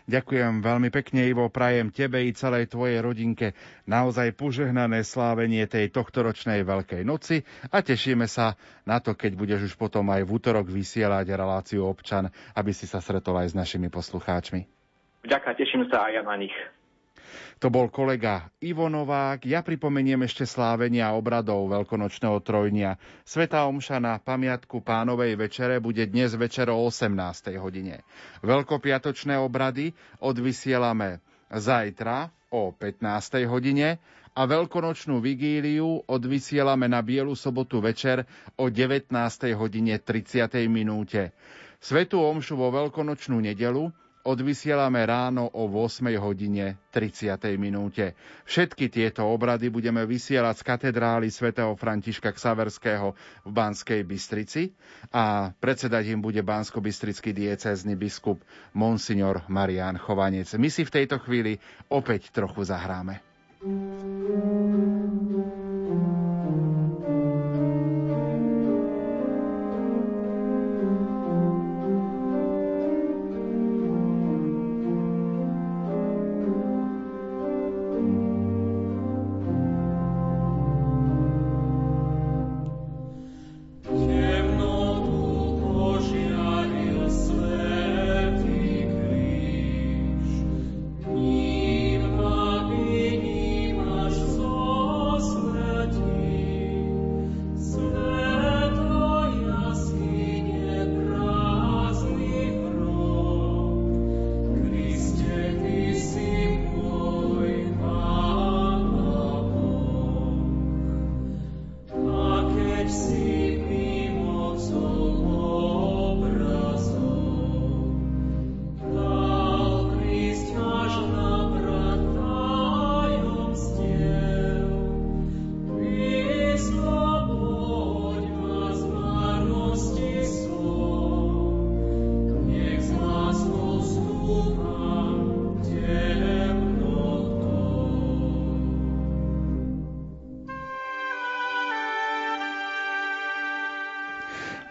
Ďakujem 0.10 0.66
veľmi 0.66 0.90
pekne, 0.90 1.30
Ivo, 1.30 1.54
prajem 1.54 1.94
tebe 1.94 2.26
i 2.26 2.34
celej 2.34 2.74
tvojej 2.74 2.98
rodinke 3.00 3.54
naozaj 3.86 4.34
požehnané 4.34 5.06
slávenie 5.06 5.70
tej 5.70 5.94
tohtoročnej 5.94 6.66
Veľkej 6.66 7.06
noci 7.06 7.46
a 7.70 7.80
tešíme 7.86 8.26
sa 8.26 8.58
na 8.90 8.98
to, 9.00 9.14
keď 9.14 9.38
budeš 9.38 9.62
už 9.70 9.74
potom 9.78 10.10
aj 10.10 10.26
v 10.26 10.34
útorok 10.34 10.68
vysielať 10.68 11.30
reláciu 11.30 11.86
občan, 11.86 12.34
aby 12.58 12.74
si 12.74 12.90
sa 12.90 13.00
stretol 13.00 13.38
aj 13.38 13.54
s 13.54 13.56
našimi 13.56 13.88
poslucháčmi. 13.94 14.66
Ďakujem, 15.30 15.56
teším 15.62 15.84
sa 15.94 16.10
aj 16.10 16.12
ja 16.18 16.24
na 16.26 16.36
nich. 16.42 16.56
To 17.60 17.68
bol 17.68 17.92
kolega 17.92 18.48
Ivo 18.64 18.88
Novák. 18.88 19.44
Ja 19.44 19.60
pripomeniem 19.60 20.24
ešte 20.24 20.48
slávenia 20.48 21.12
obradov 21.12 21.68
veľkonočného 21.68 22.40
trojnia. 22.40 22.96
Sveta 23.28 23.68
Omša 23.68 24.00
na 24.00 24.16
pamiatku 24.18 24.80
pánovej 24.80 25.36
večere 25.36 25.84
bude 25.84 26.08
dnes 26.08 26.36
večer 26.36 26.72
o 26.72 26.80
18. 26.88 27.52
hodine. 27.60 28.04
Veľkopiatočné 28.42 29.36
obrady 29.36 29.92
odvysielame 30.24 31.20
zajtra 31.52 32.32
o 32.54 32.72
15. 32.72 33.46
hodine 33.50 34.00
a 34.40 34.42
veľkonočnú 34.48 35.20
vigíliu 35.20 36.06
odvysielame 36.08 36.88
na 36.88 37.04
Bielu 37.04 37.36
sobotu 37.36 37.84
večer 37.84 38.24
o 38.56 38.72
19. 38.72 39.12
hodine 39.58 40.00
30. 40.00 40.48
minúte. 40.72 41.36
Svetu 41.80 42.20
Omšu 42.20 42.56
vo 42.60 42.72
veľkonočnú 42.72 43.40
nedelu 43.40 43.92
odvysielame 44.30 45.02
ráno 45.10 45.50
o 45.50 45.66
8 45.66 46.06
hodine 46.22 46.78
30. 46.94 47.34
minúte. 47.58 48.14
Všetky 48.46 48.94
tieto 48.94 49.26
obrady 49.26 49.74
budeme 49.74 50.06
vysielať 50.06 50.62
z 50.62 50.64
katedrály 50.64 51.28
svätého 51.34 51.74
Františka 51.74 52.30
Ksaverského 52.30 53.18
v 53.44 53.50
Banskej 53.50 54.06
Bystrici 54.06 54.70
a 55.10 55.50
predsedať 55.58 56.14
im 56.14 56.22
bude 56.22 56.46
bansko-bystrický 56.46 57.34
diecézny 57.34 57.98
biskup 57.98 58.38
Monsignor 58.78 59.42
Marian 59.50 59.98
Chovanec. 59.98 60.54
My 60.56 60.70
si 60.70 60.86
v 60.86 60.94
tejto 60.94 61.18
chvíli 61.18 61.58
opäť 61.90 62.30
trochu 62.30 62.62
zahráme. 62.62 63.26
thank 63.60 64.59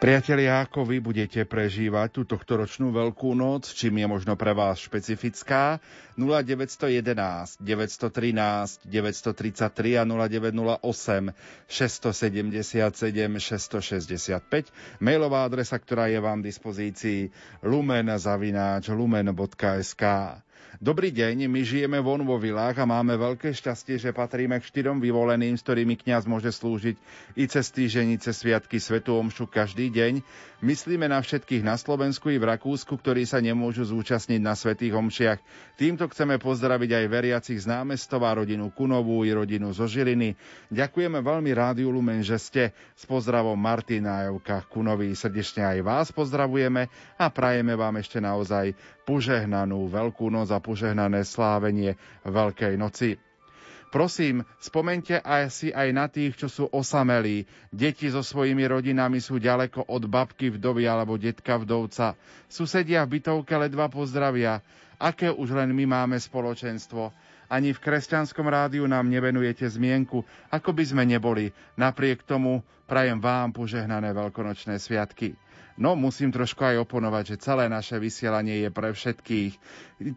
Priatelia, 0.08 0.64
ako 0.64 0.88
vy 0.88 1.04
budete 1.04 1.44
prežívať 1.44 2.08
tú 2.16 2.24
tohtoročnú 2.24 2.96
veľkú 2.96 3.36
noc, 3.36 3.68
čím 3.76 4.00
je 4.00 4.08
možno 4.08 4.40
pre 4.40 4.56
vás 4.56 4.80
špecifická? 4.80 5.84
0911 6.16 7.60
913 7.60 8.88
933 8.88 10.00
a 10.00 10.08
0908 10.08 10.80
677 11.68 12.88
665 13.36 14.72
mailová 15.04 15.44
adresa, 15.44 15.76
ktorá 15.76 16.08
je 16.08 16.24
vám 16.24 16.40
v 16.40 16.56
dispozícii 16.56 17.28
lumen.sk 17.60 18.16
Dobrý 20.78 21.10
deň, 21.10 21.50
my 21.50 21.66
žijeme 21.66 21.98
von 21.98 22.22
vo 22.22 22.38
vilách 22.38 22.78
a 22.78 22.86
máme 22.86 23.18
veľké 23.18 23.50
šťastie, 23.50 23.98
že 23.98 24.14
patríme 24.14 24.62
k 24.62 24.68
štyrom 24.70 25.02
vyvoleným, 25.02 25.58
s 25.58 25.66
ktorými 25.66 25.98
kňaz 25.98 26.30
môže 26.30 26.54
slúžiť 26.54 26.94
i 27.34 27.50
cez 27.50 27.66
týždeň, 27.74 28.14
i 28.14 28.18
cez 28.22 28.38
sviatky 28.38 28.78
Svetu 28.78 29.18
Omšu 29.18 29.50
každý 29.50 29.90
deň. 29.90 30.22
Myslíme 30.62 31.10
na 31.10 31.18
všetkých 31.18 31.66
na 31.66 31.74
Slovensku 31.74 32.30
i 32.30 32.38
v 32.38 32.54
Rakúsku, 32.54 32.94
ktorí 32.94 33.26
sa 33.26 33.42
nemôžu 33.42 33.90
zúčastniť 33.90 34.38
na 34.38 34.54
Svetých 34.54 34.94
Omšiach. 34.94 35.38
Týmto 35.74 36.06
chceme 36.10 36.38
pozdraviť 36.38 36.90
aj 36.94 37.04
veriacich 37.10 37.58
z 37.58 37.66
námestov 37.66 38.22
a 38.22 38.38
rodinu 38.38 38.70
Kunovú 38.70 39.26
i 39.26 39.34
rodinu 39.34 39.74
zo 39.74 39.90
Žiliny. 39.90 40.38
Ďakujeme 40.70 41.18
veľmi 41.18 41.50
Rádiu 41.58 41.90
Lumen, 41.90 42.22
že 42.22 42.38
ste 42.38 42.62
s 42.94 43.02
pozdravom 43.02 43.58
Martina 43.58 44.22
a 44.22 44.30
Evka 44.30 44.62
Kunovi. 44.66 45.10
Srdečne 45.14 45.66
aj 45.66 45.78
vás 45.82 46.06
pozdravujeme 46.14 46.86
a 47.18 47.26
prajeme 47.34 47.74
vám 47.74 47.98
ešte 47.98 48.22
naozaj 48.22 48.74
požehnanú 49.08 49.88
Veľkú 49.88 50.28
noc 50.28 50.52
a 50.52 50.60
požehnané 50.60 51.24
slávenie 51.24 51.96
Veľkej 52.28 52.76
noci. 52.76 53.16
Prosím, 53.88 54.44
spomente 54.60 55.16
aj 55.16 55.48
si 55.48 55.68
aj 55.72 55.88
na 55.96 56.12
tých, 56.12 56.36
čo 56.36 56.52
sú 56.52 56.68
osamelí. 56.68 57.48
Deti 57.72 58.12
so 58.12 58.20
svojimi 58.20 58.68
rodinami 58.68 59.16
sú 59.16 59.40
ďaleko 59.40 59.88
od 59.88 60.04
babky 60.04 60.52
vdovy 60.52 60.84
alebo 60.84 61.16
detka 61.16 61.56
vdovca. 61.56 62.12
Susedia 62.52 63.08
v 63.08 63.16
bytovke 63.16 63.56
ledva 63.56 63.88
pozdravia. 63.88 64.60
Aké 65.00 65.32
už 65.32 65.56
len 65.56 65.72
my 65.72 65.88
máme 65.88 66.20
spoločenstvo? 66.20 67.16
Ani 67.48 67.72
v 67.72 67.80
kresťanskom 67.80 68.44
rádiu 68.44 68.84
nám 68.84 69.08
nevenujete 69.08 69.64
zmienku, 69.64 70.20
ako 70.52 70.70
by 70.76 70.84
sme 70.84 71.08
neboli. 71.08 71.48
Napriek 71.80 72.28
tomu 72.28 72.60
prajem 72.84 73.16
vám 73.16 73.56
požehnané 73.56 74.12
veľkonočné 74.12 74.76
sviatky. 74.76 75.32
No 75.78 75.94
musím 75.94 76.34
trošku 76.34 76.66
aj 76.66 76.82
oponovať, 76.82 77.34
že 77.34 77.42
celé 77.46 77.70
naše 77.70 78.02
vysielanie 78.02 78.66
je 78.66 78.70
pre 78.74 78.90
všetkých. 78.90 79.52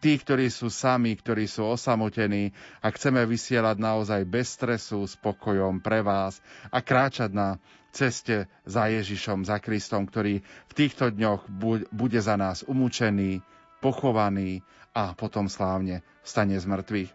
Tých, 0.02 0.20
ktorí 0.26 0.50
sú 0.50 0.74
sami, 0.74 1.14
ktorí 1.14 1.46
sú 1.46 1.70
osamotení 1.70 2.50
a 2.82 2.90
chceme 2.90 3.22
vysielať 3.30 3.78
naozaj 3.78 4.26
bez 4.26 4.58
stresu, 4.58 5.06
s 5.06 5.14
pokojom 5.22 5.78
pre 5.78 6.02
vás 6.02 6.42
a 6.74 6.82
kráčať 6.82 7.30
na 7.38 7.62
ceste 7.94 8.50
za 8.66 8.90
Ježišom, 8.90 9.46
za 9.46 9.62
Kristom, 9.62 10.10
ktorý 10.10 10.42
v 10.42 10.74
týchto 10.74 11.14
dňoch 11.14 11.46
bude 11.94 12.20
za 12.26 12.42
nás 12.42 12.66
umúčený, 12.66 13.46
pochovaný 13.86 14.66
a 14.98 15.14
potom 15.14 15.46
slávne 15.46 16.02
vstane 16.26 16.58
z 16.58 16.66
mŕtvych. 16.66 17.12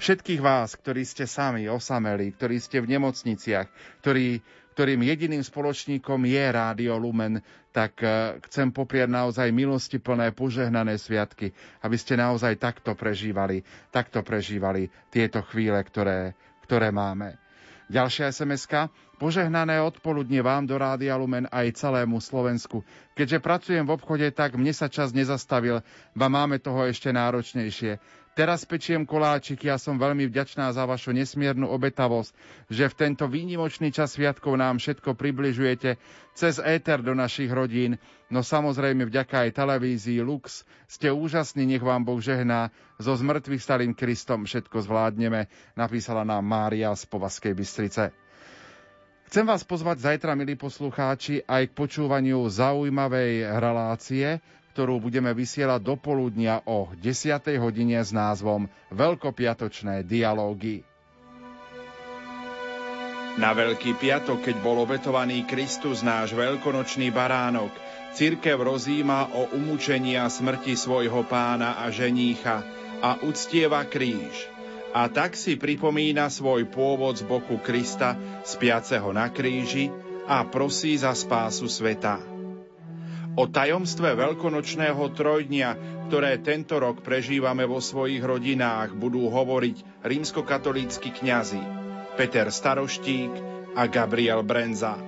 Všetkých 0.00 0.40
vás, 0.40 0.72
ktorí 0.72 1.04
ste 1.04 1.28
sami 1.28 1.68
osameli, 1.68 2.32
ktorí 2.32 2.56
ste 2.62 2.80
v 2.80 2.96
nemocniciach, 2.96 3.68
ktorí 4.00 4.40
ktorým 4.80 5.04
jediným 5.04 5.44
spoločníkom 5.44 6.24
je 6.24 6.40
Rádio 6.40 6.96
Lumen, 6.96 7.44
tak 7.68 8.00
e, 8.00 8.40
chcem 8.48 8.72
popriať 8.72 9.12
naozaj 9.12 9.52
milosti 9.52 10.00
plné 10.00 10.32
požehnané 10.32 10.96
sviatky, 10.96 11.52
aby 11.84 11.96
ste 12.00 12.16
naozaj 12.16 12.56
takto 12.56 12.96
prežívali, 12.96 13.60
takto 13.92 14.24
prežívali 14.24 14.88
tieto 15.12 15.44
chvíle, 15.44 15.76
ktoré, 15.84 16.32
ktoré 16.64 16.88
máme. 16.96 17.36
Ďalšia 17.92 18.32
sms 18.32 18.88
Požehnané 19.20 19.84
odpoludne 19.84 20.40
vám 20.40 20.64
do 20.64 20.80
Rádia 20.80 21.12
Lumen 21.20 21.44
aj 21.52 21.76
celému 21.76 22.24
Slovensku. 22.24 22.80
Keďže 23.12 23.44
pracujem 23.44 23.84
v 23.84 23.92
obchode, 23.92 24.24
tak 24.32 24.56
mne 24.56 24.72
sa 24.72 24.88
čas 24.88 25.12
nezastavil, 25.12 25.84
ba 26.16 26.32
máme 26.32 26.56
toho 26.56 26.88
ešte 26.88 27.12
náročnejšie. 27.12 28.00
Teraz 28.30 28.62
pečiem 28.62 29.02
koláčiky 29.02 29.66
a 29.66 29.74
som 29.74 29.98
veľmi 29.98 30.30
vďačná 30.30 30.70
za 30.70 30.86
vašu 30.86 31.10
nesmiernu 31.10 31.66
obetavosť, 31.66 32.30
že 32.70 32.86
v 32.86 32.94
tento 32.94 33.26
výnimočný 33.26 33.90
čas 33.90 34.14
sviatkov 34.14 34.54
nám 34.54 34.78
všetko 34.78 35.18
približujete 35.18 35.98
cez 36.38 36.62
éter 36.62 37.02
do 37.02 37.10
našich 37.10 37.50
rodín. 37.50 37.98
No 38.30 38.46
samozrejme 38.46 39.02
vďaka 39.10 39.50
aj 39.50 39.58
televízii 39.58 40.22
Lux 40.22 40.62
ste 40.86 41.10
úžasní, 41.10 41.66
nech 41.66 41.82
vám 41.82 42.06
Boh 42.06 42.22
žehná. 42.22 42.70
So 43.02 43.18
zmrtvých 43.18 43.60
starým 43.66 43.92
Kristom 43.98 44.46
všetko 44.46 44.78
zvládneme, 44.86 45.50
napísala 45.74 46.22
nám 46.22 46.46
Mária 46.46 46.94
z 46.94 47.10
Povaskej 47.10 47.52
Bystrice. 47.58 48.14
Chcem 49.30 49.46
vás 49.46 49.62
pozvať 49.62 50.02
zajtra, 50.06 50.34
milí 50.34 50.58
poslucháči, 50.58 51.46
aj 51.46 51.70
k 51.70 51.76
počúvaniu 51.78 52.50
zaujímavej 52.50 53.46
relácie, 53.62 54.42
ktorú 54.72 55.02
budeme 55.02 55.34
vysielať 55.34 55.80
do 55.82 55.94
poludnia 55.98 56.62
o 56.64 56.90
10. 56.94 57.40
hodine 57.58 57.98
s 57.98 58.14
názvom 58.14 58.70
Veľkopiatočné 58.94 60.06
dialógy. 60.06 60.86
Na 63.38 63.54
Veľký 63.54 63.94
piatok, 63.96 64.42
keď 64.42 64.56
bol 64.60 64.82
obetovaný 64.82 65.46
Kristus, 65.46 66.02
náš 66.02 66.34
veľkonočný 66.34 67.14
baránok, 67.14 67.70
církev 68.12 68.58
rozíma 68.58 69.32
o 69.32 69.54
umúčení 69.54 70.18
a 70.18 70.26
smrti 70.26 70.74
svojho 70.74 71.22
pána 71.30 71.78
a 71.78 71.88
ženícha 71.94 72.60
a 73.00 73.22
uctieva 73.22 73.86
kríž 73.86 74.50
a 74.90 75.06
tak 75.06 75.38
si 75.38 75.54
pripomína 75.54 76.26
svoj 76.26 76.66
pôvod 76.66 77.14
z 77.14 77.22
boku 77.22 77.62
Krista, 77.62 78.18
spiaceho 78.42 79.14
na 79.14 79.30
kríži 79.30 79.86
a 80.26 80.42
prosí 80.46 80.98
za 80.98 81.14
spásu 81.14 81.70
sveta. 81.70 82.39
O 83.40 83.48
tajomstve 83.48 84.20
veľkonočného 84.20 85.16
trojdnia, 85.16 85.72
ktoré 86.12 86.44
tento 86.44 86.76
rok 86.76 87.00
prežívame 87.00 87.64
vo 87.64 87.80
svojich 87.80 88.20
rodinách, 88.20 88.92
budú 88.92 89.32
hovoriť 89.32 90.04
rímskokatolícky 90.04 91.08
kňazi 91.08 91.64
Peter 92.20 92.52
Staroštík 92.52 93.32
a 93.80 93.88
Gabriel 93.88 94.44
Brenza. 94.44 95.00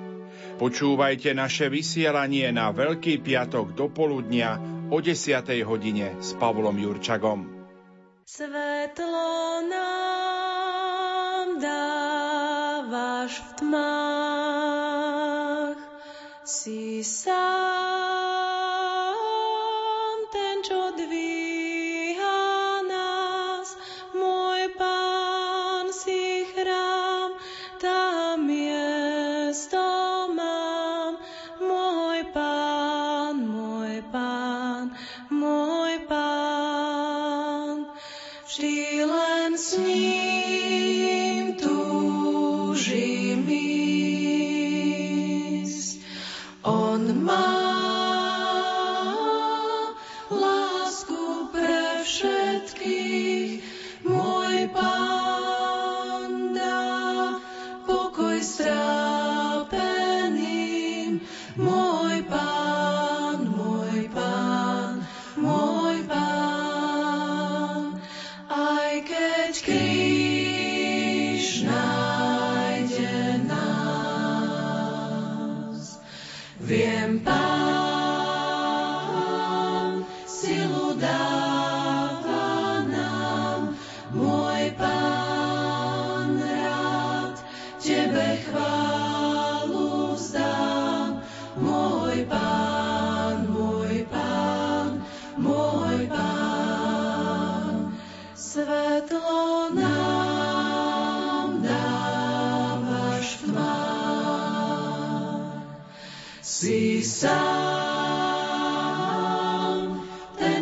Počúvajte 0.57 1.37
naše 1.37 1.69
vysielanie 1.69 2.49
na 2.57 2.73
Veľký 2.73 3.21
piatok 3.21 3.77
do 3.77 3.93
poludnia 3.93 4.57
o 4.89 4.97
10. 4.97 5.45
hodine 5.69 6.17
s 6.17 6.33
Pavlom 6.33 6.81
Jurčagom. 6.81 7.69
Svetlo 8.25 9.61
nám 9.69 11.61
dávaš 11.61 13.45
v 13.45 13.51
tmách, 13.61 14.92
si 16.53 17.01
sám 17.01 18.32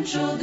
ten, 0.01 0.09
čo 0.09 0.33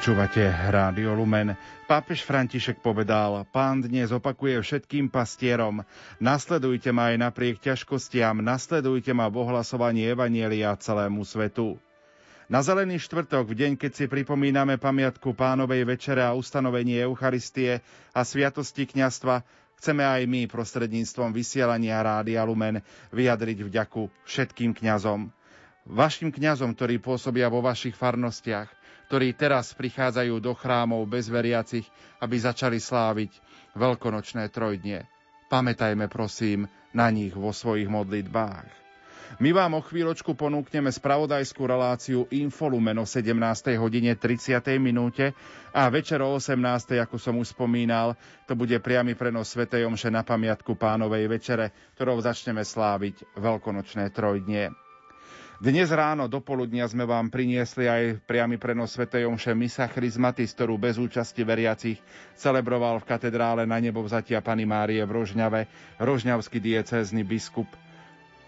Počúvate 0.00 0.48
Rádio 0.48 1.12
Lumen. 1.12 1.52
Pápež 1.84 2.24
František 2.24 2.80
povedal, 2.80 3.44
pán 3.52 3.84
dnes 3.84 4.08
opakuje 4.08 4.56
všetkým 4.56 5.12
pastierom, 5.12 5.84
nasledujte 6.16 6.88
ma 6.88 7.12
aj 7.12 7.28
napriek 7.28 7.60
ťažkostiam, 7.60 8.40
nasledujte 8.40 9.12
ma 9.12 9.28
v 9.28 9.44
ohlasovaní 9.44 10.08
Evanielia 10.08 10.72
celému 10.72 11.20
svetu. 11.28 11.76
Na 12.48 12.64
Zelený 12.64 12.96
štvrtok, 12.96 13.52
v 13.52 13.54
deň, 13.60 13.72
keď 13.76 13.92
si 13.92 14.04
pripomíname 14.08 14.80
pamiatku 14.80 15.36
pánovej 15.36 15.84
večere 15.84 16.24
a 16.24 16.32
ustanovenie 16.32 17.04
Eucharistie 17.04 17.84
a 18.16 18.24
sviatosti 18.24 18.88
kňastva, 18.88 19.44
chceme 19.84 20.00
aj 20.00 20.24
my 20.24 20.48
prostredníctvom 20.48 21.28
vysielania 21.36 22.00
Rádia 22.00 22.40
Lumen 22.48 22.80
vyjadriť 23.12 23.68
vďaku 23.68 24.08
všetkým 24.24 24.72
kňazom. 24.72 25.28
Vašim 25.84 26.32
kňazom, 26.32 26.72
ktorí 26.72 27.04
pôsobia 27.04 27.52
vo 27.52 27.60
vašich 27.60 27.92
farnostiach, 27.92 28.79
ktorí 29.10 29.34
teraz 29.34 29.74
prichádzajú 29.74 30.38
do 30.38 30.54
chrámov 30.54 31.02
bez 31.10 31.26
veriacich, 31.26 31.82
aby 32.22 32.38
začali 32.38 32.78
sláviť 32.78 33.34
veľkonočné 33.74 34.46
trojdnie. 34.54 35.02
Pamätajme 35.50 36.06
prosím 36.06 36.70
na 36.94 37.10
nich 37.10 37.34
vo 37.34 37.50
svojich 37.50 37.90
modlitbách. 37.90 38.70
My 39.42 39.50
vám 39.50 39.78
o 39.78 39.82
chvíľočku 39.82 40.38
ponúkneme 40.38 40.94
spravodajskú 40.94 41.62
reláciu 41.66 42.30
Infolumen 42.34 43.02
o 43.02 43.06
17. 43.06 43.34
hodine 43.82 44.14
30. 44.14 44.62
minúte 44.78 45.34
a 45.74 45.90
večer 45.90 46.22
o 46.22 46.38
18. 46.38 46.98
ako 47.02 47.18
som 47.18 47.34
už 47.38 47.54
spomínal, 47.54 48.14
to 48.46 48.54
bude 48.54 48.74
priamy 48.78 49.18
prenos 49.18 49.54
Sv. 49.54 49.66
Omše 49.70 50.10
na 50.10 50.22
pamiatku 50.22 50.78
pánovej 50.78 51.26
večere, 51.26 51.74
ktorou 51.98 52.18
začneme 52.22 52.62
sláviť 52.62 53.38
veľkonočné 53.38 54.10
trojdnie. 54.14 54.70
Dnes 55.60 55.92
ráno 55.92 56.24
do 56.24 56.40
poludnia 56.40 56.88
sme 56.88 57.04
vám 57.04 57.28
priniesli 57.28 57.84
aj 57.84 58.24
priamy 58.24 58.56
prenos 58.56 58.96
Sv. 58.96 59.12
Omše 59.12 59.52
Misa 59.52 59.92
Chrismatis, 59.92 60.56
ktorú 60.56 60.80
bez 60.80 60.96
účasti 60.96 61.44
veriacich 61.44 62.00
celebroval 62.32 62.96
v 62.96 63.04
katedrále 63.04 63.68
na 63.68 63.76
nebo 63.76 64.00
vzatia 64.00 64.40
Pany 64.40 64.64
Márie 64.64 65.04
v 65.04 65.20
Rožňave 65.20 65.68
rožňavský 66.00 66.64
diecézny 66.64 67.28
biskup 67.28 67.68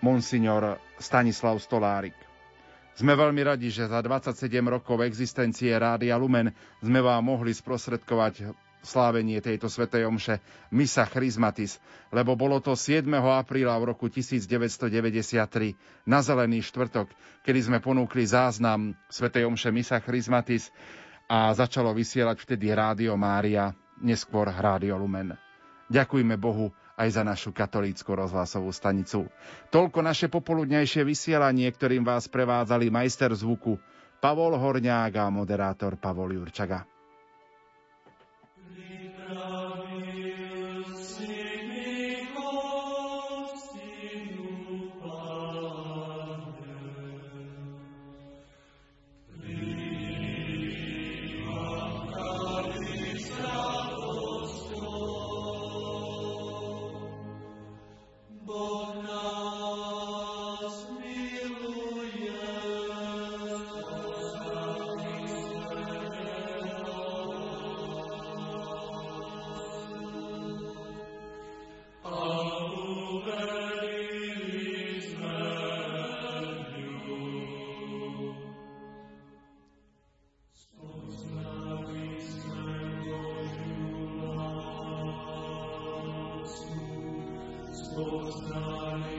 Monsignor 0.01 0.81
Stanislav 0.97 1.61
Stolárik. 1.61 2.17
Sme 2.97 3.13
veľmi 3.13 3.45
radi, 3.45 3.69
že 3.69 3.93
za 3.93 4.01
27 4.01 4.49
rokov 4.65 5.05
existencie 5.05 5.69
Rádia 5.77 6.17
Lumen 6.17 6.49
sme 6.81 7.05
vám 7.05 7.29
mohli 7.29 7.53
sprostredkovať 7.53 8.57
slávenie 8.83 9.39
tejto 9.39 9.71
svätej 9.71 10.05
omše 10.05 10.43
Misa 10.75 11.07
Chrismatis, 11.07 11.79
lebo 12.11 12.35
bolo 12.35 12.59
to 12.59 12.75
7. 12.75 13.07
apríla 13.15 13.79
v 13.79 13.95
roku 13.95 14.11
1993 14.11 15.79
na 16.05 16.19
Zelený 16.21 16.67
štvrtok, 16.67 17.09
kedy 17.47 17.61
sme 17.63 17.79
ponúkli 17.79 18.27
záznam 18.27 18.99
svätej 19.07 19.47
omše 19.47 19.71
Misa 19.71 20.03
Chrismatis 20.03 20.69
a 21.31 21.55
začalo 21.55 21.95
vysielať 21.95 22.43
vtedy 22.43 22.75
Rádio 22.75 23.15
Mária, 23.15 23.71
neskôr 24.03 24.51
Rádio 24.51 24.99
Lumen. 24.99 25.39
Ďakujme 25.89 26.35
Bohu 26.37 26.75
aj 26.99 27.09
za 27.09 27.23
našu 27.25 27.51
katolícku 27.55 28.13
rozhlasovú 28.13 28.69
stanicu. 28.75 29.31
Toľko 29.73 29.99
naše 30.05 30.27
popoludnejšie 30.29 31.07
vysielanie, 31.07 31.71
ktorým 31.73 32.05
vás 32.05 32.29
prevádzali 32.29 32.93
majster 32.93 33.33
zvuku 33.33 33.81
Pavol 34.23 34.55
Horňák 34.55 35.13
a 35.19 35.27
moderátor 35.33 35.99
Pavol 35.99 36.37
Jurčaga. 36.37 36.92
Christus 87.95 88.41
nahe. 88.49 89.12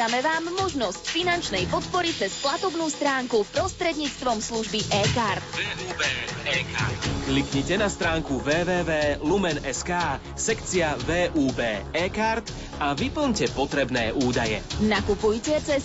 Ponúkame 0.00 0.24
vám 0.24 0.44
možnosť 0.56 1.12
finančnej 1.12 1.68
podpory 1.68 2.08
cez 2.08 2.32
platobnú 2.40 2.88
stránku 2.88 3.44
prostredníctvom 3.52 4.40
služby 4.40 4.80
e-card. 4.96 5.44
Kliknite 7.28 7.76
na 7.76 7.84
stránku 7.84 8.40
www.lumen.sk, 8.40 9.92
sekcia 10.40 10.96
VUB 11.04 11.60
e-card 11.92 12.48
a 12.80 12.96
vyplňte 12.96 13.52
potrebné 13.52 14.16
údaje. 14.16 14.64
Nakupujte 14.80 15.60
cez 15.60 15.84